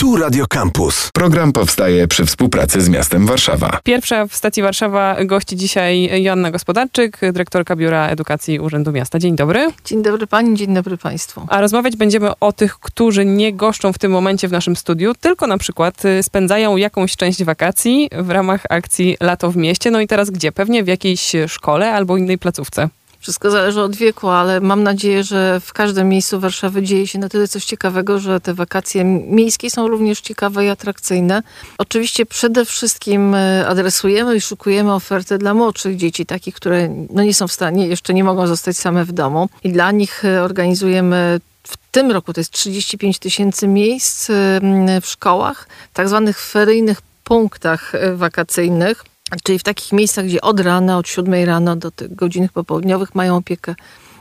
Tu 0.00 0.16
Radio 0.16 0.46
Campus. 0.46 1.10
Program 1.14 1.52
powstaje 1.52 2.08
przy 2.08 2.26
współpracy 2.26 2.80
z 2.80 2.88
miastem 2.88 3.26
Warszawa. 3.26 3.78
Pierwsza 3.84 4.26
w 4.26 4.34
stacji 4.34 4.62
Warszawa 4.62 5.24
gości 5.24 5.56
dzisiaj 5.56 6.22
Joanna 6.22 6.50
Gospodarczyk, 6.50 7.20
dyrektorka 7.32 7.76
Biura 7.76 8.08
Edukacji 8.08 8.60
Urzędu 8.60 8.92
Miasta. 8.92 9.18
Dzień 9.18 9.36
dobry. 9.36 9.68
Dzień 9.84 10.02
dobry 10.02 10.26
pani, 10.26 10.56
dzień 10.56 10.74
dobry 10.74 10.96
państwu. 10.96 11.46
A 11.48 11.60
rozmawiać 11.60 11.96
będziemy 11.96 12.30
o 12.40 12.52
tych, 12.52 12.78
którzy 12.78 13.24
nie 13.24 13.52
goszczą 13.52 13.92
w 13.92 13.98
tym 13.98 14.12
momencie 14.12 14.48
w 14.48 14.52
naszym 14.52 14.76
studiu, 14.76 15.12
tylko 15.20 15.46
na 15.46 15.58
przykład 15.58 16.04
y, 16.04 16.22
spędzają 16.22 16.76
jakąś 16.76 17.16
część 17.16 17.44
wakacji 17.44 18.10
w 18.18 18.30
ramach 18.30 18.62
akcji 18.70 19.16
Lato 19.20 19.50
w 19.50 19.56
mieście. 19.56 19.90
No 19.90 20.00
i 20.00 20.06
teraz 20.06 20.30
gdzie? 20.30 20.52
Pewnie 20.52 20.84
w 20.84 20.86
jakiejś 20.86 21.32
szkole 21.48 21.92
albo 21.92 22.16
innej 22.16 22.38
placówce. 22.38 22.88
Wszystko 23.20 23.50
zależy 23.50 23.80
od 23.80 23.96
wieku, 23.96 24.28
ale 24.28 24.60
mam 24.60 24.82
nadzieję, 24.82 25.24
że 25.24 25.60
w 25.60 25.72
każdym 25.72 26.08
miejscu 26.08 26.40
Warszawy 26.40 26.82
dzieje 26.82 27.06
się 27.06 27.18
na 27.18 27.28
tyle 27.28 27.48
coś 27.48 27.64
ciekawego, 27.64 28.18
że 28.18 28.40
te 28.40 28.54
wakacje 28.54 29.04
miejskie 29.04 29.70
są 29.70 29.88
również 29.88 30.20
ciekawe 30.20 30.64
i 30.64 30.68
atrakcyjne. 30.68 31.42
Oczywiście 31.78 32.26
przede 32.26 32.64
wszystkim 32.64 33.34
e, 33.34 33.66
adresujemy 33.68 34.36
i 34.36 34.40
szukujemy 34.40 34.94
oferty 34.94 35.38
dla 35.38 35.54
młodszych 35.54 35.96
dzieci, 35.96 36.26
takich, 36.26 36.54
które 36.54 36.88
no 37.10 37.22
nie 37.22 37.34
są 37.34 37.48
w 37.48 37.52
stanie, 37.52 37.86
jeszcze 37.86 38.14
nie 38.14 38.24
mogą 38.24 38.46
zostać 38.46 38.76
same 38.76 39.04
w 39.04 39.12
domu. 39.12 39.48
I 39.64 39.72
dla 39.72 39.90
nich 39.90 40.24
e, 40.24 40.42
organizujemy 40.42 41.40
w 41.62 41.76
tym 41.90 42.10
roku 42.10 42.32
to 42.32 42.40
jest 42.40 42.50
35 42.50 43.18
tysięcy 43.18 43.68
miejsc 43.68 44.30
e, 44.30 44.60
w 45.00 45.06
szkołach, 45.06 45.68
tak 45.92 46.08
zwanych 46.08 46.40
feryjnych 46.40 47.02
punktach 47.24 47.92
wakacyjnych 48.14 49.04
czyli 49.42 49.58
w 49.58 49.62
takich 49.62 49.92
miejscach, 49.92 50.24
gdzie 50.24 50.40
od 50.40 50.60
rana, 50.60 50.98
od 50.98 51.08
7 51.08 51.44
rano 51.44 51.76
do 51.76 51.90
tych 51.90 52.14
godzin 52.14 52.48
popołudniowych 52.48 53.14
mają 53.14 53.36
opiekę 53.36 53.74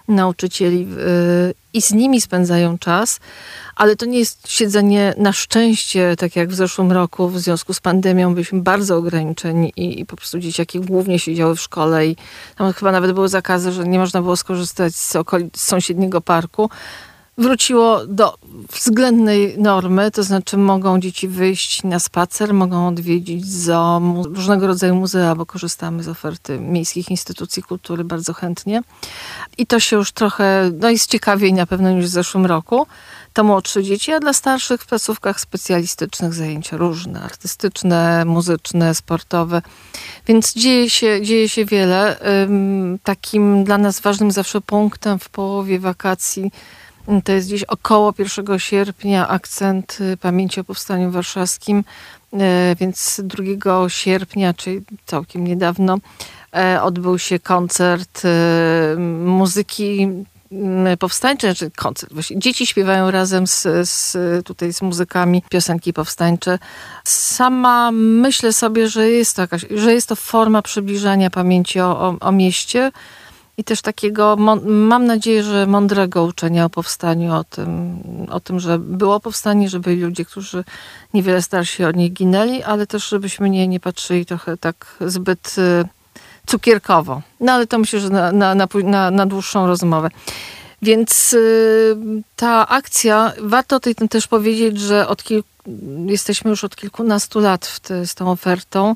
nauczycieli 0.07 0.79
yy, 0.79 1.53
i 1.73 1.81
z 1.81 1.91
nimi 1.91 2.21
spędzają 2.21 2.77
czas, 2.77 3.19
ale 3.75 3.95
to 3.95 4.05
nie 4.05 4.19
jest 4.19 4.51
siedzenie 4.51 5.13
na 5.17 5.33
szczęście, 5.33 6.15
tak 6.17 6.35
jak 6.35 6.49
w 6.49 6.53
zeszłym 6.53 6.91
roku 6.91 7.29
w 7.29 7.39
związku 7.39 7.73
z 7.73 7.79
pandemią 7.79 8.33
byliśmy 8.33 8.61
bardzo 8.61 8.97
ograniczeni 8.97 9.73
i, 9.75 9.99
i 9.99 10.05
po 10.05 10.15
prostu 10.15 10.39
dzieciaki 10.39 10.79
głównie 10.79 11.19
siedziały 11.19 11.55
w 11.55 11.61
szkole 11.61 12.07
i 12.07 12.15
tam 12.55 12.73
chyba 12.73 12.91
nawet 12.91 13.11
były 13.11 13.29
zakazy, 13.29 13.71
że 13.71 13.87
nie 13.87 13.99
można 13.99 14.21
było 14.21 14.37
skorzystać 14.37 14.95
z, 14.95 15.11
z 15.55 15.61
sąsiedniego 15.61 16.21
parku 16.21 16.69
wróciło 17.39 18.05
do 18.05 18.37
względnej 18.73 19.55
normy, 19.57 20.11
to 20.11 20.23
znaczy 20.23 20.57
mogą 20.57 20.99
dzieci 20.99 21.27
wyjść 21.27 21.83
na 21.83 21.99
spacer, 21.99 22.53
mogą 22.53 22.87
odwiedzić 22.87 23.47
zo, 23.47 24.01
różnego 24.25 24.67
rodzaju 24.67 24.95
muzea, 24.95 25.35
bo 25.35 25.45
korzystamy 25.45 26.03
z 26.03 26.07
oferty 26.07 26.59
miejskich 26.59 27.09
instytucji 27.09 27.63
kultury 27.63 28.03
bardzo 28.03 28.33
chętnie. 28.33 28.81
I 29.57 29.65
to 29.65 29.79
się 29.79 29.95
już 29.95 30.11
trochę, 30.11 30.71
no 30.79 30.89
jest 30.89 31.09
ciekawiej 31.09 31.53
na 31.53 31.65
pewno 31.65 31.91
niż 31.91 32.05
w 32.05 32.09
zeszłym 32.09 32.45
roku. 32.45 32.87
To 33.33 33.43
młodsze 33.43 33.83
dzieci, 33.83 34.11
a 34.11 34.19
dla 34.19 34.33
starszych 34.33 34.81
w 34.81 34.85
placówkach 34.85 35.39
specjalistycznych 35.39 36.33
zajęcia 36.33 36.77
różne, 36.77 37.21
artystyczne, 37.21 38.25
muzyczne, 38.25 38.95
sportowe. 38.95 39.61
Więc 40.27 40.53
dzieje 40.53 40.89
się, 40.89 41.21
dzieje 41.21 41.49
się 41.49 41.65
wiele. 41.65 42.17
Takim 43.03 43.63
dla 43.63 43.77
nas 43.77 43.99
ważnym 43.99 44.31
zawsze 44.31 44.61
punktem 44.61 45.19
w 45.19 45.29
połowie 45.29 45.79
wakacji 45.79 46.51
to 47.23 47.31
jest 47.31 47.47
gdzieś 47.47 47.63
około 47.63 48.13
1 48.17 48.59
sierpnia 48.59 49.27
akcent 49.27 49.97
y, 50.01 50.17
pamięci 50.17 50.59
o 50.59 50.63
Powstaniu 50.63 51.11
Warszawskim, 51.11 51.83
y, 52.33 52.37
więc 52.79 53.21
2 53.23 53.89
sierpnia, 53.89 54.53
czyli 54.53 54.81
całkiem 55.05 55.47
niedawno, 55.47 55.97
y, 56.75 56.81
odbył 56.81 57.19
się 57.19 57.39
koncert 57.39 58.23
muzyki 59.25 60.07
powstańcze, 60.99 61.55
czy 61.55 61.71
koncert. 61.71 62.13
Właśnie 62.13 62.39
dzieci 62.39 62.67
śpiewają 62.67 63.11
razem 63.11 63.47
z, 63.47 63.67
z, 63.89 64.17
tutaj 64.45 64.73
z 64.73 64.81
muzykami 64.81 65.43
piosenki 65.49 65.93
powstańcze. 65.93 66.59
Sama 67.03 67.91
myślę 67.91 68.53
sobie, 68.53 68.89
że 68.89 69.09
jest 69.09 69.35
to, 69.35 69.41
jakaś, 69.41 69.65
że 69.75 69.93
jest 69.93 70.09
to 70.09 70.15
forma 70.15 70.61
przybliżania 70.61 71.29
pamięci 71.29 71.79
o, 71.79 72.01
o, 72.01 72.17
o 72.19 72.31
mieście, 72.31 72.91
i 73.59 73.63
też 73.63 73.81
takiego, 73.81 74.35
mam 74.65 75.05
nadzieję, 75.05 75.43
że 75.43 75.67
mądrego 75.67 76.23
uczenia 76.23 76.65
o 76.65 76.69
powstaniu, 76.69 77.33
o 77.33 77.43
tym, 77.43 77.99
o 78.29 78.39
tym, 78.39 78.59
że 78.59 78.79
było 78.79 79.19
powstanie, 79.19 79.69
że 79.69 79.79
byli 79.79 80.01
ludzie, 80.01 80.25
którzy 80.25 80.63
niewiele 81.13 81.41
starsi 81.41 81.83
od 81.83 81.95
nich 81.95 82.13
ginęli, 82.13 82.63
ale 82.63 82.87
też 82.87 83.09
żebyśmy 83.09 83.49
nie, 83.49 83.67
nie 83.67 83.79
patrzyli 83.79 84.25
trochę 84.25 84.57
tak 84.57 84.95
zbyt 85.01 85.55
y, 85.57 85.87
cukierkowo. 86.47 87.21
No 87.39 87.51
ale 87.51 87.67
to 87.67 87.79
myślę, 87.79 87.99
że 87.99 88.09
na, 88.09 88.31
na, 88.31 88.55
na, 88.83 89.11
na 89.11 89.25
dłuższą 89.25 89.67
rozmowę. 89.67 90.09
Więc 90.81 91.33
y, 91.33 91.97
ta 92.35 92.67
akcja, 92.67 93.33
warto 93.41 93.75
o 93.75 93.79
też 94.09 94.27
powiedzieć, 94.27 94.79
że 94.79 95.07
od 95.07 95.23
kilku, 95.23 95.49
jesteśmy 96.05 96.49
już 96.49 96.63
od 96.63 96.75
kilkunastu 96.75 97.39
lat 97.39 97.65
w 97.65 97.79
te, 97.79 98.07
z 98.07 98.15
tą 98.15 98.31
ofertą. 98.31 98.95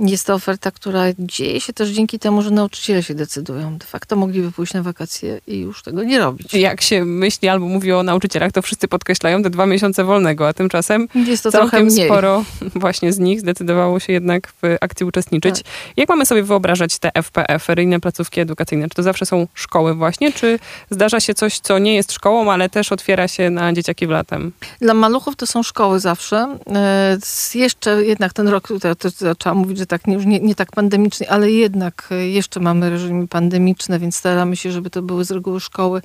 Jest 0.00 0.26
to 0.26 0.34
oferta, 0.34 0.70
która 0.70 1.04
dzieje 1.18 1.60
się 1.60 1.72
też 1.72 1.88
dzięki 1.88 2.18
temu, 2.18 2.42
że 2.42 2.50
nauczyciele 2.50 3.02
się 3.02 3.14
decydują. 3.14 3.78
De 3.78 3.86
facto 3.86 4.16
mogliby 4.16 4.52
pójść 4.52 4.74
na 4.74 4.82
wakacje 4.82 5.40
i 5.46 5.58
już 5.58 5.82
tego 5.82 6.02
nie 6.02 6.18
robić. 6.18 6.54
Jak 6.54 6.80
się 6.80 7.04
myśli 7.04 7.48
albo 7.48 7.66
mówi 7.66 7.92
o 7.92 8.02
nauczycielach, 8.02 8.52
to 8.52 8.62
wszyscy 8.62 8.88
podkreślają 8.88 9.42
te 9.42 9.50
dwa 9.50 9.66
miesiące 9.66 10.04
wolnego, 10.04 10.48
a 10.48 10.52
tymczasem 10.52 11.08
jest 11.14 11.42
to 11.42 11.52
całkiem 11.52 11.90
sporo 11.90 12.44
właśnie 12.74 13.12
z 13.12 13.18
nich 13.18 13.40
zdecydowało 13.40 14.00
się 14.00 14.12
jednak 14.12 14.48
w 14.48 14.76
akcji 14.80 15.06
uczestniczyć. 15.06 15.54
Tak. 15.62 15.72
Jak 15.96 16.08
mamy 16.08 16.26
sobie 16.26 16.42
wyobrażać 16.42 16.98
te 16.98 17.10
FPF, 17.22 17.64
feryjne 17.64 18.00
placówki 18.00 18.40
edukacyjne? 18.40 18.88
Czy 18.88 18.94
to 18.94 19.02
zawsze 19.02 19.26
są 19.26 19.46
szkoły 19.54 19.94
właśnie, 19.94 20.32
czy 20.32 20.58
zdarza 20.90 21.20
się 21.20 21.34
coś, 21.34 21.58
co 21.58 21.78
nie 21.78 21.94
jest 21.94 22.12
szkołą, 22.12 22.52
ale 22.52 22.68
też 22.68 22.92
otwiera 22.92 23.28
się 23.28 23.50
na 23.50 23.72
dzieciaki 23.72 24.06
w 24.06 24.10
latem? 24.10 24.52
Dla 24.80 24.94
maluchów 24.94 25.36
to 25.36 25.46
są 25.46 25.62
szkoły 25.62 26.00
zawsze. 26.00 26.58
E, 26.74 27.18
jeszcze 27.54 28.04
jednak 28.04 28.32
ten 28.32 28.48
rok, 28.48 28.68
to, 28.80 28.94
to 28.94 29.10
zaczęłam 29.10 29.58
mówić, 29.58 29.78
że 29.78 29.87
tak 29.88 30.06
już 30.06 30.26
nie, 30.26 30.40
nie 30.40 30.54
tak 30.54 30.72
pandemicznie, 30.72 31.30
ale 31.30 31.50
jednak 31.50 32.08
e, 32.10 32.28
jeszcze 32.28 32.60
mamy 32.60 32.90
reżimy 32.90 33.28
pandemiczne, 33.28 33.98
więc 33.98 34.16
staramy 34.16 34.56
się, 34.56 34.72
żeby 34.72 34.90
to 34.90 35.02
były 35.02 35.24
z 35.24 35.30
reguły 35.30 35.60
szkoły 35.60 36.02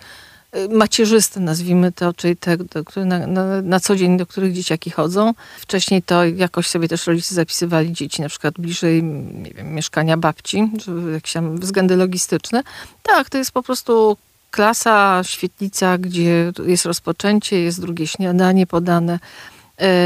e, 0.52 0.68
macierzyste, 0.68 1.40
nazwijmy 1.40 1.92
to, 1.92 2.14
czyli 2.14 2.38
te, 2.38 2.58
do, 2.58 2.84
które 2.84 3.06
na, 3.06 3.28
na, 3.28 3.62
na, 3.62 3.80
co 3.80 3.96
dzień, 3.96 4.18
do 4.18 4.26
których 4.26 4.54
dzieciaki 4.54 4.90
chodzą. 4.90 5.34
Wcześniej 5.60 6.04
to 6.04 6.26
jakoś 6.26 6.68
sobie 6.68 6.88
też 6.88 7.08
rodzice 7.08 7.36
zapisywali 7.36 7.94
dzieci 7.94 8.22
na 8.22 8.30
przykład 8.30 8.54
bliżej 8.60 9.02
wiem, 9.56 9.74
mieszkania 9.74 10.18
babci, 10.18 10.72
żeby 10.86 11.12
jakieś 11.12 11.34
tam 11.34 11.58
względy 11.58 11.96
logistyczne. 11.96 12.64
Tak, 13.04 13.30
to 13.30 13.38
jest 13.38 13.52
po 13.52 13.64
prostu 13.64 14.18
klasa, 14.54 15.22
świetlica, 15.24 15.98
gdzie 15.98 16.52
jest 16.66 16.86
rozpoczęcie, 16.86 17.60
jest 17.60 17.82
drugie 17.82 18.08
śniadanie 18.08 18.68
podane, 18.68 19.20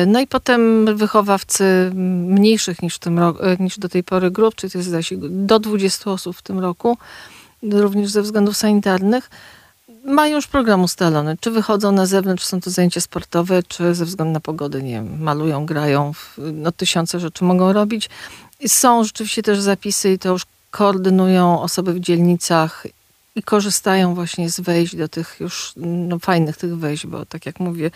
no 0.08 0.20
i 0.20 0.28
potem 0.28 0.86
wychowawcy 0.98 1.92
mniejszych 1.94 2.82
niż, 2.82 3.00
tym 3.00 3.20
e, 3.20 3.34
niż 3.60 3.80
do 3.80 3.90
tej 3.90 4.04
pory 4.04 4.32
grup, 4.32 4.56
czyli 4.56 4.72
to 4.72 4.78
jest 4.78 5.16
do 5.30 5.60
20 5.60 6.12
osób 6.12 6.38
w 6.38 6.42
tym 6.42 6.60
roku, 6.60 6.98
również 7.64 8.10
ze 8.12 8.22
względów 8.22 8.58
sanitarnych, 8.58 9.30
mają 10.06 10.36
już 10.36 10.48
program 10.48 10.84
ustalony. 10.84 11.38
Czy 11.40 11.52
wychodzą 11.52 11.92
na 11.92 12.06
zewnątrz, 12.06 12.46
są 12.46 12.62
to 12.62 12.70
zajęcia 12.70 13.02
sportowe, 13.02 13.64
czy 13.64 13.96
ze 13.96 14.06
względu 14.06 14.34
na 14.34 14.40
pogodę, 14.40 14.82
nie 14.82 14.92
wiem, 14.92 15.22
malują, 15.22 15.66
grają, 15.66 16.12
no 16.38 16.72
tysiące 16.72 17.20
rzeczy 17.20 17.44
mogą 17.44 17.74
robić. 17.74 18.10
Są 18.68 19.04
rzeczywiście 19.04 19.44
też 19.44 19.60
zapisy 19.60 20.12
i 20.12 20.20
to 20.20 20.30
już 20.30 20.46
koordynują 20.72 21.62
osoby 21.62 21.94
w 21.94 22.00
dzielnicach 22.00 22.88
i 23.38 23.44
korzystają 23.44 24.16
właśnie 24.16 24.50
z 24.50 24.60
wejść 24.60 24.96
do 24.96 25.08
tych 25.08 25.38
już 25.40 25.74
no, 25.76 26.20
fajnych 26.20 26.58
tych 26.58 26.78
wejść, 26.78 27.08
bo 27.08 27.26
tak 27.26 27.46
jak 27.46 27.60
mówię, 27.60 27.92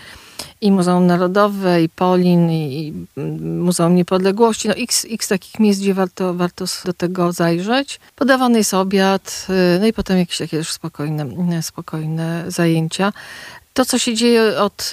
i 0.62 0.72
Muzeum 0.72 1.07
Narodowe, 1.07 1.84
i 1.84 1.90
Polin, 1.90 2.52
i, 2.52 2.88
i 2.88 3.22
Muzeum 3.40 3.96
Niepodległości, 3.96 4.68
no 4.68 4.74
x, 4.75 5.06
x 5.09 5.28
takich 5.28 5.59
miejsc, 5.59 5.81
gdzie 5.81 5.94
warto, 5.94 6.34
warto 6.34 6.66
do 6.85 6.94
tego 6.94 7.31
zajrzeć. 7.31 8.00
Podawany 8.16 8.57
jest 8.57 8.74
obiad, 8.74 9.47
y, 9.75 9.79
no 9.79 9.88
i 9.88 9.94
potem 9.94 10.18
jakieś 10.18 10.38
takie 10.38 10.57
też 10.57 10.72
spokojne, 10.72 11.63
spokojne 11.63 12.44
zajęcia. 12.47 13.13
To, 13.74 13.86
co 13.86 13.98
się 13.98 14.16
dzieje 14.16 14.62
od, 14.62 14.92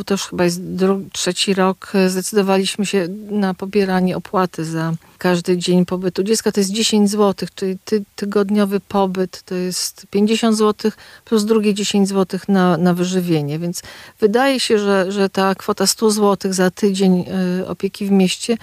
y, 0.00 0.04
to 0.04 0.14
już 0.14 0.26
chyba 0.26 0.44
jest 0.44 0.62
drugi, 0.62 1.10
trzeci 1.12 1.54
rok, 1.54 1.92
y, 1.94 2.10
zdecydowaliśmy 2.10 2.86
się 2.86 3.08
na 3.30 3.54
pobieranie 3.54 4.16
opłaty 4.16 4.64
za 4.64 4.92
każdy 5.18 5.58
dzień 5.58 5.86
pobytu 5.86 6.22
dziecka. 6.22 6.52
To 6.52 6.60
jest 6.60 6.70
10 6.70 7.10
zł, 7.10 7.48
czyli 7.54 7.78
ty, 7.84 8.04
tygodniowy 8.16 8.80
pobyt 8.80 9.42
to 9.42 9.54
jest 9.54 10.06
50 10.10 10.56
zł 10.56 10.90
plus 11.24 11.44
drugie 11.44 11.74
10 11.74 12.08
zł 12.08 12.40
na, 12.48 12.76
na 12.76 12.94
wyżywienie. 12.94 13.58
Więc 13.58 13.82
wydaje 14.20 14.60
się, 14.60 14.78
że, 14.78 15.12
że 15.12 15.30
ta 15.30 15.54
kwota 15.54 15.86
100 15.86 16.10
zł 16.10 16.52
za 16.52 16.70
tydzień 16.70 17.24
y, 17.60 17.68
opieki 17.68 18.06
w 18.06 18.10
mieście 18.10 18.56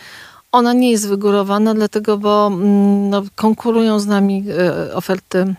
ona 0.52 0.74
nie 0.74 0.92
jest 0.92 1.08
wygórowana, 1.08 1.74
dlatego, 1.74 2.18
bo 2.18 2.48
mm, 2.48 3.10
no, 3.10 3.24
konkurują 3.36 4.00
z 4.00 4.06
nami 4.06 4.46
oferty 4.94 5.56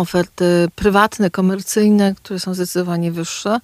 oferty 0.00 0.68
prywatne, 0.74 1.30
komercyjne, 1.30 2.14
które 2.14 2.40
są 2.40 2.54
zdecydowanie 2.54 3.12
wyższe. 3.12 3.60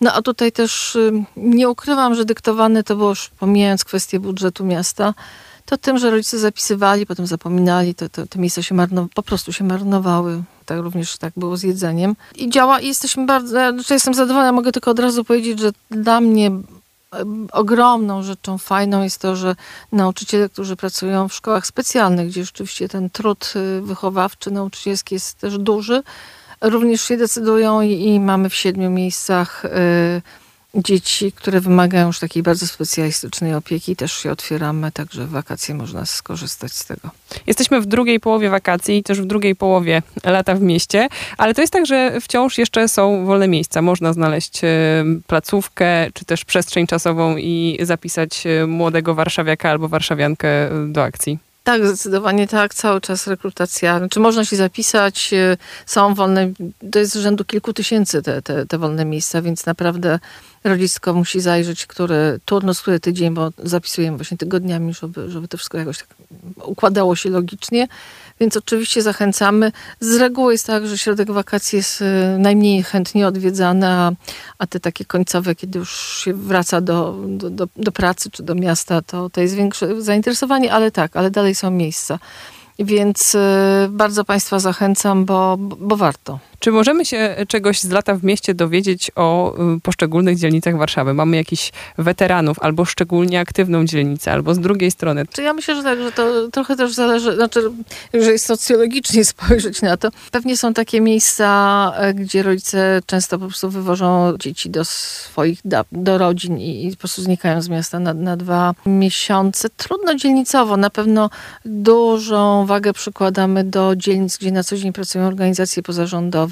No 0.00 0.12
a 0.12 0.22
tutaj 0.22 0.52
też 0.52 0.96
y, 0.96 1.12
nie 1.36 1.68
ukrywam, 1.68 2.14
że 2.14 2.24
dyktowane 2.24 2.82
to 2.82 2.96
było 2.96 3.08
już 3.08 3.30
pomijając 3.38 3.84
kwestię 3.84 4.20
budżetu 4.20 4.64
miasta, 4.64 5.14
to 5.64 5.78
tym, 5.78 5.98
że 5.98 6.10
rodzice 6.10 6.38
zapisywali, 6.38 7.06
potem 7.06 7.26
zapominali, 7.26 7.94
to, 7.94 8.08
te 8.08 8.38
miejsca 8.38 8.62
się 8.62 8.74
marnowały, 8.74 9.08
po 9.14 9.22
prostu 9.22 9.52
się 9.52 9.64
marnowały. 9.64 10.42
Tak 10.66 10.80
również 10.80 11.18
tak 11.18 11.32
było 11.36 11.56
z 11.56 11.62
jedzeniem. 11.62 12.16
I 12.36 12.50
działa 12.50 12.80
i 12.80 12.86
jesteśmy 12.86 13.26
bardzo, 13.26 13.58
ja 13.58 13.72
jestem 13.90 14.14
zadowolona, 14.14 14.52
mogę 14.52 14.72
tylko 14.72 14.90
od 14.90 14.98
razu 14.98 15.24
powiedzieć, 15.24 15.60
że 15.60 15.70
dla 15.90 16.20
mnie 16.20 16.50
ogromną 17.52 18.22
rzeczą 18.22 18.58
fajną 18.58 19.02
jest 19.02 19.20
to, 19.20 19.36
że 19.36 19.56
nauczyciele, 19.92 20.48
którzy 20.48 20.76
pracują 20.76 21.28
w 21.28 21.34
szkołach 21.34 21.66
specjalnych, 21.66 22.28
gdzie 22.28 22.44
rzeczywiście 22.44 22.88
ten 22.88 23.10
trud 23.10 23.52
y, 23.56 23.82
wychowawczy, 23.82 24.50
nauczycielski 24.50 25.14
jest 25.14 25.38
też 25.38 25.58
duży, 25.58 26.02
również 26.60 27.02
się 27.02 27.16
decydują 27.16 27.80
i, 27.80 28.04
i 28.04 28.20
mamy 28.20 28.50
w 28.50 28.54
siedmiu 28.54 28.90
miejscach 28.90 29.64
y, 29.64 29.68
dzieci, 30.82 31.32
które 31.32 31.60
wymagają 31.60 32.06
już 32.06 32.18
takiej 32.18 32.42
bardzo 32.42 32.66
specjalistycznej 32.66 33.54
opieki. 33.54 33.96
Też 33.96 34.12
się 34.12 34.30
otwieramy, 34.30 34.92
także 34.92 35.26
w 35.26 35.30
wakacje 35.30 35.74
można 35.74 36.06
skorzystać 36.06 36.72
z 36.72 36.86
tego. 36.86 37.10
Jesteśmy 37.46 37.80
w 37.80 37.86
drugiej 37.86 38.20
połowie 38.20 38.50
wakacji 38.50 38.98
i 38.98 39.02
też 39.02 39.20
w 39.20 39.24
drugiej 39.24 39.56
połowie 39.56 40.02
lata 40.24 40.54
w 40.54 40.60
mieście, 40.60 41.08
ale 41.38 41.54
to 41.54 41.60
jest 41.60 41.72
tak, 41.72 41.86
że 41.86 42.20
wciąż 42.20 42.58
jeszcze 42.58 42.88
są 42.88 43.26
wolne 43.26 43.48
miejsca. 43.48 43.82
Można 43.82 44.12
znaleźć 44.12 44.64
e, 44.64 44.68
placówkę, 45.26 46.10
czy 46.14 46.24
też 46.24 46.44
przestrzeń 46.44 46.86
czasową 46.86 47.36
i 47.36 47.78
zapisać 47.82 48.46
e, 48.46 48.66
młodego 48.66 49.14
warszawiaka 49.14 49.70
albo 49.70 49.88
warszawiankę 49.88 50.48
do 50.86 51.02
akcji. 51.02 51.47
Tak, 51.68 51.86
zdecydowanie 51.86 52.46
tak. 52.46 52.74
Cały 52.74 53.00
czas 53.00 53.26
rekrutacja. 53.26 53.98
Znaczy 53.98 54.20
można 54.20 54.44
się 54.44 54.56
zapisać, 54.56 55.32
e, 55.32 55.56
są 55.86 56.14
wolne, 56.14 56.52
to 56.92 56.98
jest 56.98 57.12
z 57.12 57.16
rzędu 57.16 57.44
kilku 57.44 57.72
tysięcy 57.72 58.22
te, 58.22 58.42
te, 58.42 58.66
te 58.66 58.78
wolne 58.78 59.04
miejsca, 59.04 59.42
więc 59.42 59.66
naprawdę 59.66 60.18
rodzisko 60.64 61.14
musi 61.14 61.40
zajrzeć, 61.40 61.86
który 61.86 62.40
turnus, 62.44 62.80
który 62.80 63.00
tydzień, 63.00 63.34
bo 63.34 63.50
zapisujemy 63.58 64.16
właśnie 64.16 64.36
tygodniami, 64.36 64.94
żeby, 64.94 65.30
żeby 65.30 65.48
to 65.48 65.56
wszystko 65.56 65.78
jakoś 65.78 65.98
tak 65.98 66.08
układało 66.64 67.16
się 67.16 67.30
logicznie. 67.30 67.88
Więc 68.40 68.56
oczywiście 68.56 69.02
zachęcamy. 69.02 69.72
Z 70.00 70.16
reguły 70.16 70.52
jest 70.52 70.66
tak, 70.66 70.86
że 70.86 70.98
środek 70.98 71.30
wakacji 71.30 71.76
jest 71.76 72.00
y, 72.00 72.04
najmniej 72.38 72.82
chętnie 72.82 73.26
odwiedzany, 73.26 73.86
a, 73.86 74.12
a 74.58 74.66
te 74.66 74.80
takie 74.80 75.04
końcowe, 75.04 75.54
kiedy 75.54 75.78
już 75.78 76.18
się 76.24 76.34
wraca 76.34 76.80
do, 76.80 77.14
do, 77.26 77.50
do, 77.50 77.68
do 77.76 77.92
pracy 77.92 78.30
czy 78.30 78.42
do 78.42 78.54
miasta, 78.54 79.02
to, 79.02 79.30
to 79.30 79.40
jest 79.40 79.54
większe 79.54 80.02
zainteresowanie, 80.02 80.72
ale 80.72 80.90
tak, 80.90 81.16
ale 81.16 81.30
dalej 81.30 81.54
są 81.54 81.70
miejsca. 81.70 82.18
Więc 82.78 83.34
y, 83.34 83.38
bardzo 83.90 84.24
Państwa 84.24 84.58
zachęcam, 84.58 85.24
bo, 85.24 85.56
bo 85.58 85.96
warto. 85.96 86.38
Czy 86.58 86.70
możemy 86.70 87.04
się 87.04 87.36
czegoś 87.48 87.80
z 87.80 87.90
lata 87.90 88.14
w 88.14 88.24
mieście 88.24 88.54
dowiedzieć 88.54 89.10
o 89.16 89.54
y, 89.76 89.80
poszczególnych 89.80 90.38
dzielnicach 90.38 90.76
Warszawy? 90.76 91.14
Mamy 91.14 91.36
jakichś 91.36 91.72
weteranów, 91.98 92.56
albo 92.60 92.84
szczególnie 92.84 93.40
aktywną 93.40 93.84
dzielnicę, 93.84 94.32
albo 94.32 94.54
z 94.54 94.58
drugiej 94.58 94.90
strony. 94.90 95.26
Czy 95.32 95.42
ja 95.42 95.52
myślę, 95.52 95.76
że 95.76 95.82
tak, 95.82 95.98
że 95.98 96.12
to 96.12 96.48
trochę 96.50 96.76
też 96.76 96.94
zależy, 96.94 97.34
znaczy, 97.34 97.70
jeżeli 98.12 98.38
socjologicznie 98.38 99.24
spojrzeć 99.34 99.82
na 99.82 99.96
to, 99.96 100.08
pewnie 100.30 100.56
są 100.56 100.74
takie 100.74 101.00
miejsca, 101.00 101.92
e, 101.96 102.14
gdzie 102.14 102.42
rodzice 102.42 103.00
często 103.06 103.38
po 103.38 103.46
prostu 103.46 103.70
wywożą 103.70 104.36
dzieci 104.38 104.70
do 104.70 104.84
swoich, 104.84 105.60
do 105.92 106.18
rodzin 106.18 106.58
i, 106.58 106.90
po 106.90 106.96
prostu 106.96 107.22
znikają 107.22 107.62
z 107.62 107.68
miasta 107.68 108.00
na, 108.00 108.14
na 108.14 108.36
dwa 108.36 108.74
miesiące. 108.86 109.68
Trudno 109.76 110.14
dzielnicowo, 110.14 110.76
na 110.76 110.90
pewno 110.90 111.30
dużą 111.64 112.66
wagę 112.66 112.92
przykładamy 112.92 113.64
do 113.64 113.96
dzielnic, 113.96 114.36
gdzie 114.36 114.52
na 114.52 114.64
co 114.64 114.76
dzień 114.76 114.92
pracują 114.92 115.26
organizacje 115.26 115.82
pozarządowe, 115.82 116.47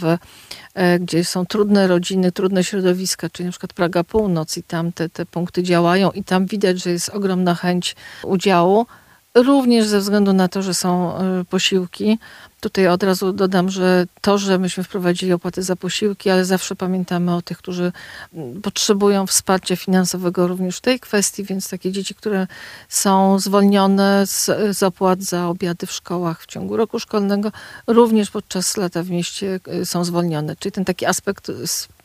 E, 0.74 0.98
gdzie 0.98 1.24
są 1.24 1.46
trudne 1.46 1.86
rodziny, 1.86 2.32
trudne 2.32 2.64
środowiska, 2.64 3.30
czyli 3.30 3.46
na 3.46 3.50
przykład 3.50 3.72
Praga 3.72 4.04
Północ 4.04 4.56
i 4.56 4.62
tam 4.62 4.92
te, 4.92 5.08
te 5.08 5.26
punkty 5.26 5.62
działają 5.62 6.10
i 6.10 6.24
tam 6.24 6.46
widać, 6.46 6.82
że 6.82 6.90
jest 6.90 7.08
ogromna 7.08 7.54
chęć 7.54 7.96
udziału. 8.24 8.86
Również 9.34 9.86
ze 9.86 10.00
względu 10.00 10.32
na 10.32 10.48
to, 10.48 10.62
że 10.62 10.74
są 10.74 11.18
e, 11.18 11.44
posiłki. 11.44 12.18
Tutaj 12.66 12.88
od 12.88 13.02
razu 13.02 13.32
dodam, 13.32 13.70
że 13.70 14.06
to, 14.20 14.38
że 14.38 14.58
myśmy 14.58 14.84
wprowadzili 14.84 15.32
opłaty 15.32 15.62
za 15.62 15.76
posiłki, 15.76 16.30
ale 16.30 16.44
zawsze 16.44 16.76
pamiętamy 16.76 17.34
o 17.34 17.42
tych, 17.42 17.58
którzy 17.58 17.92
mm, 18.34 18.62
potrzebują 18.62 19.26
wsparcia 19.26 19.76
finansowego 19.76 20.48
również 20.48 20.76
w 20.76 20.80
tej 20.80 21.00
kwestii, 21.00 21.44
więc 21.44 21.70
takie 21.70 21.92
dzieci, 21.92 22.14
które 22.14 22.46
są 22.88 23.38
zwolnione 23.38 24.26
z, 24.26 24.50
z 24.76 24.82
opłat 24.82 25.22
za 25.22 25.48
obiady 25.48 25.86
w 25.86 25.92
szkołach 25.92 26.42
w 26.42 26.46
ciągu 26.46 26.76
roku 26.76 26.98
szkolnego, 26.98 27.52
również 27.86 28.30
podczas 28.30 28.76
lata 28.76 29.02
w 29.02 29.10
mieście 29.10 29.60
e, 29.68 29.86
są 29.86 30.04
zwolnione. 30.04 30.56
Czyli 30.56 30.72
ten 30.72 30.84
taki 30.84 31.06
aspekt 31.06 31.52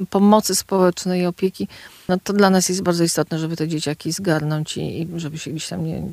pomocy 0.10 0.56
społecznej 0.56 1.22
i 1.22 1.26
opieki, 1.26 1.68
no 2.10 2.18
to 2.24 2.34
dla 2.34 2.50
nas 2.50 2.70
jest 2.70 2.82
bardzo 2.82 3.04
istotne, 3.04 3.40
żeby 3.40 3.56
te 3.56 3.68
dzieciaki 3.68 4.12
zgarnąć 4.12 4.78
i, 4.78 5.02
i 5.02 5.08
żeby 5.16 5.38
się 5.38 5.52
gdzieś 5.52 5.68
tam 5.68 5.86
nie, 5.86 6.04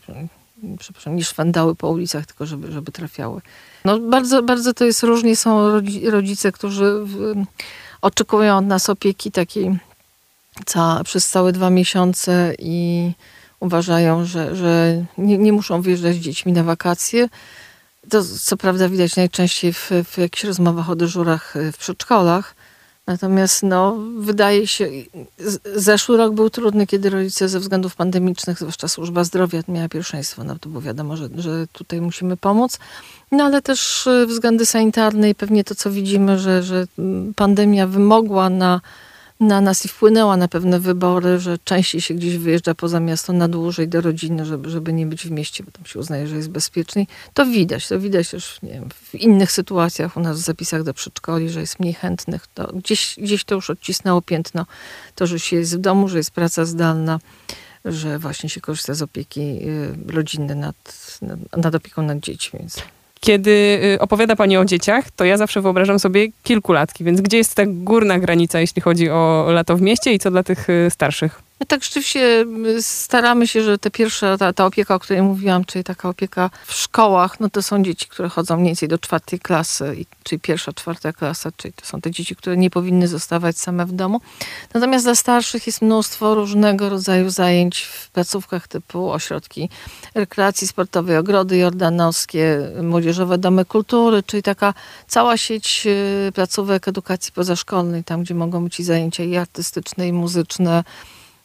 przepraszam, 0.79 1.17
nie 1.17 1.25
szwandały 1.25 1.75
po 1.75 1.89
ulicach, 1.89 2.27
tylko 2.27 2.47
żeby, 2.47 2.73
żeby 2.73 2.93
trafiały. 2.93 3.41
No 3.85 3.99
bardzo, 3.99 4.43
bardzo 4.43 4.75
to 4.75 4.85
jest 4.85 5.03
różnie. 5.03 5.37
Są 5.37 5.81
rodzice, 6.11 6.53
którzy 6.53 7.07
oczekują 8.03 8.59
od 8.59 8.67
nas 8.67 8.91
opieki 8.91 9.33
takiej 9.33 9.79
ca, 10.67 11.05
przez 11.05 11.29
całe 11.29 11.53
dwa 11.53 11.71
miesiące 11.71 12.55
i 12.59 13.11
uważają, 13.61 14.25
że, 14.25 14.57
że 14.57 15.05
nie, 15.19 15.39
nie 15.39 15.53
muszą 15.53 15.83
wyjeżdżać 15.83 16.15
z 16.15 16.19
dziećmi 16.19 16.53
na 16.53 16.63
wakacje. 16.63 17.29
To 18.11 18.25
co 18.41 18.57
prawda 18.57 18.89
widać 18.89 19.17
najczęściej 19.17 19.73
w, 19.73 19.91
w 20.05 20.19
jakichś 20.19 20.45
rozmowach 20.45 20.91
o 20.91 20.97
dyżurach 20.97 21.55
w 21.73 21.77
przedszkolach, 21.79 22.55
Natomiast 23.09 23.63
no, 23.63 23.97
wydaje 24.19 24.67
się, 24.67 24.89
zeszły 25.75 26.17
rok 26.17 26.35
był 26.35 26.51
trudny, 26.51 26.87
kiedy 26.87 27.11
rodzice 27.11 27.49
ze 27.49 27.61
względów 27.61 27.97
pandemicznych, 27.97 28.59
zwłaszcza 28.59 28.89
służba 28.89 29.25
zdrowia 29.25 29.63
miała 29.69 29.89
pierwszeństwo, 29.89 30.45
no 30.45 30.59
to 30.59 30.69
było 30.69 30.83
wiadomo, 30.83 31.17
że, 31.17 31.29
że 31.37 31.67
tutaj 31.73 32.01
musimy 32.01 32.37
pomóc. 32.37 32.79
No 33.33 33.45
ale 33.45 33.63
też 33.63 34.07
y, 34.07 34.27
względy 34.27 34.67
sanitarne 34.67 35.31
i 35.31 35.35
pewnie 35.35 35.65
to, 35.65 35.75
co 35.75 35.91
widzimy, 35.91 36.39
że, 36.39 36.63
że 36.63 36.87
pandemia 37.37 37.87
wymogła 37.87 38.51
na 38.51 38.81
na 39.41 39.61
nas 39.61 39.85
i 39.85 39.89
wpłynęła 39.89 40.37
na 40.37 40.49
pewne 40.49 40.81
wybory, 40.81 41.39
że 41.39 41.59
częściej 41.65 42.01
się 42.01 42.15
gdzieś 42.15 42.37
wyjeżdża 42.37 42.75
poza 42.75 43.01
miasto 43.01 43.33
na 43.33 43.49
dłużej 43.49 43.89
do 43.89 44.01
rodziny, 44.01 44.45
żeby, 44.45 44.71
żeby 44.71 44.93
nie 44.93 45.07
być 45.07 45.27
w 45.27 45.31
mieście, 45.31 45.65
bo 45.65 45.71
tam 45.71 45.85
się 45.87 45.99
uznaje, 45.99 46.27
że 46.27 46.37
jest 46.37 46.51
bezpieczniej. 46.51 47.07
To 47.35 47.47
widać, 47.47 47.89
to 47.89 48.01
widać 48.01 48.31
też 48.31 48.59
nie 48.63 48.71
wiem, 48.71 48.89
w 48.91 49.15
innych 49.15 49.53
sytuacjach 49.53 50.17
u 50.17 50.21
nas 50.21 50.41
w 50.41 50.45
zapisach 50.45 50.83
do 50.83 50.95
przedszkoli, 50.95 51.51
że 51.51 51.61
jest 51.61 51.81
mniej 51.81 51.95
chętnych. 51.95 52.47
To 52.55 52.73
gdzieś, 52.73 53.15
gdzieś 53.19 53.45
to 53.45 53.55
już 53.55 53.71
odcisnęło 53.71 54.23
piętno, 54.23 54.67
to, 55.15 55.27
że 55.27 55.41
się 55.41 55.57
jest 55.57 55.77
w 55.77 55.81
domu, 55.81 56.09
że 56.09 56.19
jest 56.19 56.31
praca 56.31 56.65
zdalna, 56.65 57.21
że 57.85 58.19
właśnie 58.19 58.49
się 58.49 58.61
korzysta 58.61 58.95
z 58.95 59.03
opieki 59.03 59.41
y, 59.41 60.13
rodzinnej 60.13 60.57
nad, 60.57 61.09
nad 61.57 61.75
opieką 61.75 62.03
nad 62.03 62.21
dziećmi. 62.21 62.61
Więc 62.61 62.77
kiedy 63.21 63.81
y, 63.95 63.99
opowiada 64.01 64.37
Pani 64.37 64.57
o 64.57 64.65
dzieciach, 64.65 65.11
to 65.11 65.25
ja 65.25 65.37
zawsze 65.37 65.61
wyobrażam 65.61 65.99
sobie 65.99 66.29
kilkulatki, 66.43 67.05
więc 67.05 67.21
gdzie 67.21 67.37
jest 67.37 67.55
ta 67.55 67.63
górna 67.67 68.19
granica, 68.19 68.61
jeśli 68.61 68.83
chodzi 68.83 69.11
o 69.11 69.47
lato 69.49 69.77
w 69.77 69.83
mieście 69.83 70.13
i 70.13 70.19
co 70.19 70.31
dla 70.31 70.43
tych 70.43 70.71
y, 70.71 70.89
starszych? 70.91 71.48
My 71.61 71.67
tak 71.67 71.85
rzeczywiście 71.85 72.47
staramy 72.81 73.49
się, 73.49 73.63
że 73.63 73.79
te 73.79 73.91
pierwsze, 73.91 74.39
ta, 74.39 74.53
ta, 74.53 74.67
opieka, 74.67 74.95
o 74.95 74.99
której 74.99 75.23
mówiłam, 75.23 75.65
czyli 75.65 75.85
taka 75.85 76.09
opieka 76.09 76.51
w 76.67 76.73
szkołach, 76.73 77.41
no 77.41 77.51
to 77.51 77.63
są 77.63 77.83
dzieci, 77.83 78.07
które 78.09 78.29
chodzą 78.29 78.57
mniej 78.57 78.67
więcej 78.67 78.89
do 78.89 78.99
czwartej 78.99 79.41
klasy, 79.41 80.05
czyli 80.23 80.41
pierwsza, 80.41 80.73
czwarta 80.73 81.13
klasa, 81.13 81.51
czyli 81.57 81.75
to 81.75 81.87
są 81.87 82.01
te 82.01 82.11
dzieci, 82.11 82.37
które 82.37 82.57
nie 82.57 82.71
powinny 82.71 83.09
zostawać 83.09 83.59
same 83.59 83.87
w 83.87 83.93
domu. 83.93 84.21
Natomiast 84.75 85.05
dla 85.05 85.15
starszych 85.15 85.67
jest 85.67 85.83
mnóstwo 85.83 86.35
różnego 86.35 86.89
rodzaju 86.89 87.31
zajęć 87.31 87.83
w 87.83 88.11
placówkach 88.11 88.69
typu 88.69 89.11
ośrodki 89.11 89.69
rekreacji 90.15 90.69
sportowej, 90.69 91.17
ogrody 91.17 91.57
jordanowskie, 91.57 92.71
młodzieżowe 92.83 93.39
domy 93.39 93.65
kultury, 93.65 94.23
czyli 94.23 94.43
taka 94.43 94.75
cała 95.07 95.37
sieć 95.37 95.87
y, 95.87 96.33
placówek 96.35 96.89
edukacji 96.89 97.33
pozaszkolnej, 97.33 98.05
tam 98.05 98.23
gdzie 98.23 98.35
mogą 98.35 98.65
być 98.65 98.81
i 98.81 98.85
zajęcia 98.85 99.25
i 99.25 99.37
artystyczne, 99.37 100.09
i 100.09 100.13
muzyczne, 100.13 100.85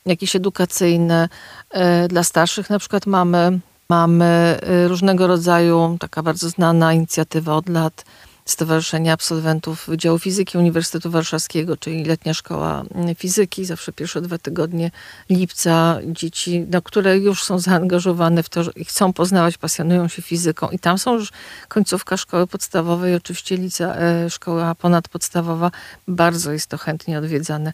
jakieś 0.05 0.36
edukacyjne. 0.36 1.29
E, 1.69 2.07
dla 2.07 2.24
starszych 2.24 2.69
na 2.69 2.79
przykład 2.79 3.05
mamy, 3.05 3.60
mamy 3.89 4.25
e, 4.62 4.88
różnego 4.88 5.27
rodzaju, 5.27 5.98
taka 6.00 6.24
bardzo 6.24 6.50
znana 6.50 6.93
inicjatywa 6.93 7.55
od 7.55 7.69
lat, 7.69 8.05
Stowarzyszenia 8.46 9.14
Absolwentów 9.14 9.86
Wydziału 9.88 10.20
Fizyki 10.20 10.58
Uniwersytetu 10.58 11.12
Warszawskiego, 11.12 11.78
czyli 11.78 12.06
letnia 12.06 12.34
szkoła 12.34 12.84
fizyki, 13.18 13.66
zawsze 13.66 13.94
pierwsze 13.94 14.22
dwa 14.22 14.38
tygodnie 14.38 14.92
lipca 15.30 16.00
dzieci, 16.06 16.66
no, 16.70 16.82
które 16.82 17.18
już 17.18 17.44
są 17.44 17.60
zaangażowane 17.60 18.44
w 18.44 18.50
to 18.50 18.62
i 18.76 18.86
chcą 18.86 19.14
poznawać, 19.14 19.58
pasjonują 19.58 20.08
się 20.08 20.22
fizyką. 20.22 20.70
I 20.70 20.80
tam 20.80 20.98
są 20.98 21.14
już 21.14 21.32
końcówka 21.68 22.18
szkoły 22.18 22.48
podstawowej, 22.48 23.16
oczywiście 23.16 23.58
lica, 23.58 23.96
e, 23.96 24.30
szkoła 24.30 24.76
ponadpodstawowa, 24.76 25.72
bardzo 26.08 26.52
jest 26.52 26.68
to 26.68 26.78
chętnie 26.78 27.18
odwiedzane. 27.18 27.74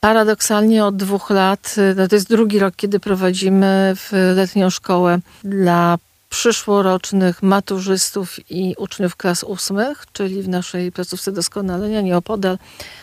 Paradoksalnie 0.00 0.84
od 0.84 0.96
dwóch 0.96 1.30
lat, 1.30 1.74
e, 1.78 1.94
no 1.94 2.08
to 2.08 2.16
jest 2.16 2.28
drugi 2.28 2.58
rok, 2.58 2.76
kiedy 2.76 3.00
prowadzimy 3.00 3.92
w 3.96 4.12
letnią 4.36 4.70
szkołę 4.70 5.18
dla 5.44 5.98
przyszłorocznych 6.28 7.42
maturzystów 7.42 8.50
i 8.50 8.74
uczniów 8.78 9.16
klas 9.16 9.44
ósmych, 9.44 10.04
czyli 10.12 10.42
w 10.42 10.48
naszej 10.48 10.92
placówce 10.92 11.32
doskonalenia 11.32 12.00
nieopodal 12.00 12.58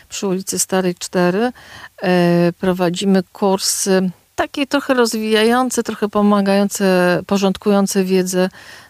przy 0.08 0.26
ulicy 0.26 0.58
Starej 0.58 0.94
4 0.94 1.52
e, 2.02 2.52
prowadzimy 2.60 3.22
kursy 3.32 4.10
takie 4.36 4.66
trochę 4.66 4.94
rozwijające, 4.94 5.82
trochę 5.82 6.08
pomagające, 6.08 7.20
porządkujące 7.26 8.04
wiedzę 8.04 8.48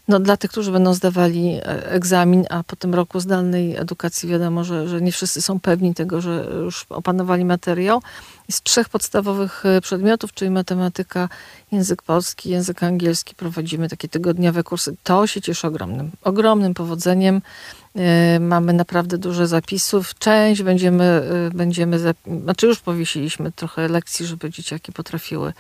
no, 0.09 0.21
dla 0.21 0.37
tych, 0.37 0.51
którzy 0.51 0.73
będą 0.73 0.95
zdawali 0.95 1.49
e, 1.49 1.91
egzamin, 1.91 2.45
a 2.51 2.63
po 2.63 2.77
tym 2.77 2.95
roku 2.95 3.21
zdalnej 3.21 3.77
edukacji 3.77 4.29
wiadomo, 4.29 4.65
że, 4.65 4.89
że 4.89 5.01
nie 5.01 5.13
wszyscy 5.13 5.43
są 5.43 5.61
pewni 5.61 5.95
tego, 5.95 6.21
że 6.21 6.47
już 6.65 6.87
opanowali 6.89 7.45
materiał. 7.45 8.03
Z 8.51 8.63
trzech 8.63 8.89
podstawowych 8.89 9.67
e, 9.67 9.81
przedmiotów, 9.81 10.33
czyli 10.33 10.51
matematyka, 10.51 11.29
język 11.73 12.03
polski, 12.03 12.51
język 12.51 12.83
angielski, 12.83 13.35
prowadzimy 13.35 13.89
takie 13.89 14.09
tygodniowe 14.09 14.63
kursy. 14.63 14.97
To 15.03 15.27
się 15.27 15.41
cieszy 15.41 15.67
ogromnym, 15.67 16.11
ogromnym 16.23 16.75
powodzeniem. 16.75 17.43
E, 17.97 18.41
mamy 18.41 18.73
naprawdę 18.73 19.19
dużo 19.19 19.47
zapisów. 19.47 20.15
Część 20.19 20.63
będziemy, 20.63 21.23
będziemy, 21.55 22.15
znaczy 22.43 22.67
już 22.67 22.81
powiesiliśmy 22.81 23.53
trochę 23.53 23.89
lekcji, 23.89 24.27
żeby 24.27 24.51
dzieciaki 24.51 24.93
potrafiły 24.93 25.53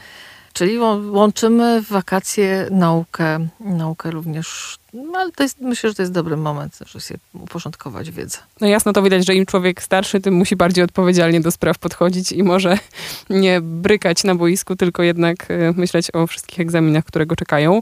Czyli 0.56 0.78
łączymy 1.10 1.82
w 1.82 1.88
wakacje 1.88 2.68
naukę, 2.70 3.48
naukę 3.60 4.10
również 4.10 4.78
no, 4.96 5.18
ale 5.18 5.32
to 5.32 5.42
jest, 5.42 5.60
myślę, 5.60 5.90
że 5.90 5.94
to 5.94 6.02
jest 6.02 6.12
dobry 6.12 6.36
moment, 6.36 6.78
żeby 6.86 7.00
sobie 7.00 7.20
uporządkować 7.32 8.10
wiedzę. 8.10 8.38
No 8.60 8.66
jasno 8.66 8.92
to 8.92 9.02
widać, 9.02 9.26
że 9.26 9.34
im 9.34 9.46
człowiek 9.46 9.82
starszy, 9.82 10.20
tym 10.20 10.34
musi 10.34 10.56
bardziej 10.56 10.84
odpowiedzialnie 10.84 11.40
do 11.40 11.50
spraw 11.50 11.78
podchodzić 11.78 12.32
i 12.32 12.42
może 12.42 12.78
nie 13.30 13.60
brykać 13.60 14.24
na 14.24 14.34
boisku, 14.34 14.76
tylko 14.76 15.02
jednak 15.02 15.50
e, 15.50 15.72
myśleć 15.76 16.14
o 16.14 16.26
wszystkich 16.26 16.60
egzaminach, 16.60 17.04
które 17.04 17.26
go 17.26 17.36
czekają. 17.36 17.80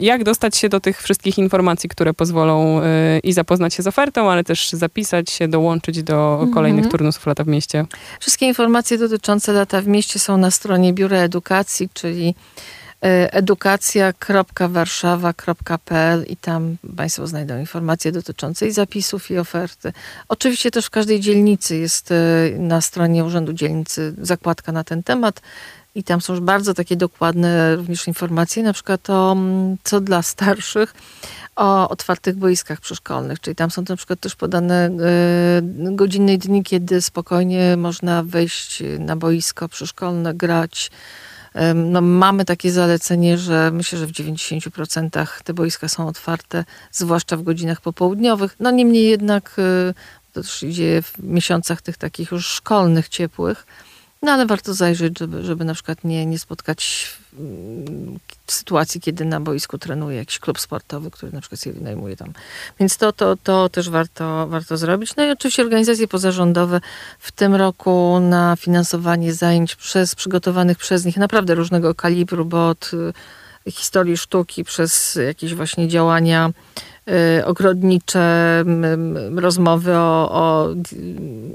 Jak 0.00 0.24
dostać 0.24 0.56
się 0.56 0.68
do 0.68 0.80
tych 0.80 1.02
wszystkich 1.02 1.38
informacji, 1.38 1.88
które 1.88 2.14
pozwolą 2.14 2.80
e, 2.82 3.18
i 3.18 3.32
zapoznać 3.32 3.74
się 3.74 3.82
z 3.82 3.86
ofertą, 3.86 4.30
ale 4.30 4.44
też 4.44 4.70
zapisać 4.70 5.30
się, 5.30 5.48
dołączyć 5.48 6.02
do 6.02 6.32
mhm. 6.32 6.54
kolejnych 6.54 6.88
turnusów 6.88 7.26
Lata 7.26 7.44
w 7.44 7.48
Mieście? 7.48 7.86
Wszystkie 8.20 8.46
informacje 8.46 8.98
dotyczące 8.98 9.52
Lata 9.52 9.82
w 9.82 9.86
Mieście 9.86 10.18
są 10.18 10.36
na 10.36 10.50
stronie 10.50 10.92
Biura 10.92 11.18
Edukacji, 11.18 11.88
czyli 11.94 12.34
edukacja.warszawa.pl 13.32 16.24
i 16.28 16.36
tam 16.36 16.76
Państwo 16.96 17.26
znajdą 17.26 17.58
informacje 17.58 18.12
dotyczące 18.12 18.66
i 18.66 18.72
zapisów, 18.72 19.30
i 19.30 19.38
oferty. 19.38 19.92
Oczywiście 20.28 20.70
też 20.70 20.86
w 20.86 20.90
każdej 20.90 21.20
dzielnicy 21.20 21.76
jest 21.76 22.12
e, 22.12 22.14
na 22.58 22.80
stronie 22.80 23.24
Urzędu 23.24 23.52
Dzielnicy 23.52 24.14
zakładka 24.18 24.72
na 24.72 24.84
ten 24.84 25.02
temat. 25.02 25.40
I 25.94 26.04
tam 26.04 26.20
są 26.20 26.32
już 26.32 26.42
bardzo 26.42 26.74
takie 26.74 26.96
dokładne 26.96 27.76
również 27.76 28.06
informacje, 28.06 28.62
na 28.62 28.72
przykład 28.72 29.10
o 29.10 29.36
co 29.84 30.00
dla 30.00 30.22
starszych, 30.22 30.94
o 31.56 31.88
otwartych 31.88 32.36
boiskach 32.36 32.80
przyszkolnych, 32.80 33.40
czyli 33.40 33.56
tam 33.56 33.70
są 33.70 33.84
na 33.88 33.96
przykład 33.96 34.20
też 34.20 34.36
podane 34.36 34.88
y, 34.88 34.92
godziny 35.94 36.32
i 36.32 36.38
dni, 36.38 36.64
kiedy 36.64 37.02
spokojnie 37.02 37.76
można 37.76 38.22
wejść 38.22 38.82
na 38.98 39.16
boisko 39.16 39.68
przyszkolne, 39.68 40.34
grać, 40.34 40.90
no, 41.74 42.00
mamy 42.00 42.44
takie 42.44 42.72
zalecenie, 42.72 43.38
że 43.38 43.70
myślę, 43.70 43.98
że 43.98 44.06
w 44.06 44.12
90% 44.12 45.26
te 45.44 45.54
boiska 45.54 45.88
są 45.88 46.08
otwarte, 46.08 46.64
zwłaszcza 46.92 47.36
w 47.36 47.42
godzinach 47.42 47.80
popołudniowych. 47.80 48.56
No 48.60 48.70
niemniej 48.70 49.08
jednak 49.08 49.56
y, 49.58 49.94
to 50.32 50.42
też 50.42 50.62
idzie 50.62 51.02
w 51.02 51.18
miesiącach 51.18 51.82
tych 51.82 51.96
takich 51.96 52.30
już 52.30 52.46
szkolnych, 52.46 53.08
ciepłych. 53.08 53.66
No 54.24 54.32
ale 54.32 54.46
warto 54.46 54.74
zajrzeć, 54.74 55.18
żeby, 55.18 55.42
żeby 55.42 55.64
na 55.64 55.74
przykład 55.74 56.04
nie, 56.04 56.26
nie 56.26 56.38
spotkać 56.38 57.08
w 58.46 58.52
sytuacji, 58.52 59.00
kiedy 59.00 59.24
na 59.24 59.40
boisku 59.40 59.78
trenuje 59.78 60.16
jakiś 60.16 60.38
klub 60.38 60.60
sportowy, 60.60 61.10
który 61.10 61.32
na 61.32 61.40
przykład 61.40 61.60
się 61.60 61.72
wynajmuje 61.72 62.16
tam. 62.16 62.32
Więc 62.80 62.96
to, 62.96 63.12
to, 63.12 63.36
to 63.36 63.68
też 63.68 63.90
warto, 63.90 64.46
warto 64.46 64.76
zrobić. 64.76 65.16
No 65.16 65.24
i 65.24 65.30
oczywiście 65.30 65.62
organizacje 65.62 66.08
pozarządowe 66.08 66.80
w 67.18 67.32
tym 67.32 67.54
roku 67.54 68.20
na 68.20 68.56
finansowanie 68.56 69.34
zajęć 69.34 69.76
przez 69.76 70.14
przygotowanych 70.14 70.78
przez 70.78 71.04
nich 71.04 71.16
naprawdę 71.16 71.54
różnego 71.54 71.94
kalibru, 71.94 72.44
bo 72.44 72.68
od 72.68 72.90
y, 73.66 73.70
historii 73.70 74.16
sztuki 74.16 74.64
przez 74.64 75.18
jakieś 75.26 75.54
właśnie 75.54 75.88
działania 75.88 76.50
y, 77.38 77.44
ogrodnicze, 77.44 78.64
rozmowy 79.36 79.96
o, 79.96 80.30
o 80.30 80.68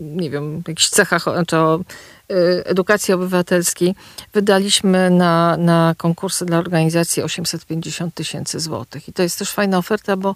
nie 0.01 0.29
wiem, 0.29 0.63
jakichś 0.67 0.89
cechach, 0.89 1.25
czy 1.47 1.57
o 1.57 1.79
edukacji 2.65 3.13
obywatelskiej 3.13 3.95
wydaliśmy 4.33 5.09
na, 5.09 5.57
na 5.57 5.95
konkursy 5.97 6.45
dla 6.45 6.57
organizacji 6.57 7.23
850 7.23 8.15
tysięcy 8.15 8.59
złotych. 8.59 9.09
I 9.09 9.13
to 9.13 9.23
jest 9.23 9.39
też 9.39 9.51
fajna 9.51 9.77
oferta, 9.77 10.17
bo, 10.17 10.35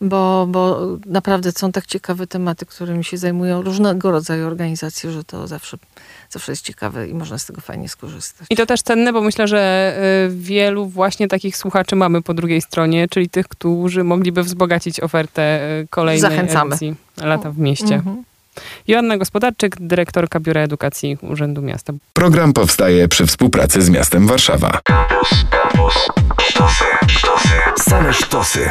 bo, 0.00 0.46
bo 0.48 0.78
naprawdę 1.06 1.52
są 1.52 1.72
tak 1.72 1.86
ciekawe 1.86 2.26
tematy, 2.26 2.66
którymi 2.66 3.04
się 3.04 3.16
zajmują 3.16 3.62
różnego 3.62 4.10
rodzaju 4.10 4.46
organizacje, 4.46 5.10
że 5.10 5.24
to 5.24 5.46
zawsze, 5.46 5.76
zawsze 6.30 6.52
jest 6.52 6.64
ciekawe 6.64 7.08
i 7.08 7.14
można 7.14 7.38
z 7.38 7.46
tego 7.46 7.60
fajnie 7.60 7.88
skorzystać. 7.88 8.46
I 8.50 8.56
to 8.56 8.66
też 8.66 8.82
cenne, 8.82 9.12
bo 9.12 9.20
myślę, 9.20 9.48
że 9.48 9.94
y, 10.28 10.36
wielu 10.36 10.86
właśnie 10.86 11.28
takich 11.28 11.56
słuchaczy 11.56 11.96
mamy 11.96 12.22
po 12.22 12.34
drugiej 12.34 12.62
stronie, 12.62 13.08
czyli 13.08 13.28
tych, 13.28 13.48
którzy 13.48 14.04
mogliby 14.04 14.42
wzbogacić 14.42 15.00
ofertę 15.00 15.60
y, 15.80 15.88
kolejnej 15.90 16.30
Zachęcamy. 16.30 16.70
edycji 16.70 16.94
Lata 17.16 17.50
w 17.50 17.58
mieście. 17.58 17.94
Mhm. 17.94 18.24
Joanna 18.88 19.18
Gospodarczyk, 19.18 19.76
dyrektorka 19.80 20.40
Biura 20.40 20.60
Edukacji 20.60 21.18
Urzędu 21.22 21.62
Miasta. 21.62 21.92
Program 22.12 22.52
powstaje 22.52 23.08
przy 23.08 23.26
współpracy 23.26 23.82
z 23.82 23.90
miastem 23.90 24.26
Warszawa. 24.26 24.80
Kampus, 24.84 25.30
kampus, 25.50 25.94
sztosy, 26.42 26.84
sztosy. 27.06 27.48
Same 27.78 28.12
sztosy. 28.12 28.70